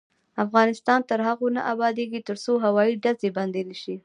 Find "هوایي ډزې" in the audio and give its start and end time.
2.65-3.29